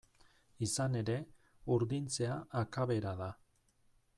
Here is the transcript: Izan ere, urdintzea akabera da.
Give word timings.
Izan 0.67 0.95
ere, 1.01 1.17
urdintzea 1.75 2.39
akabera 2.63 3.13
da. 3.21 3.29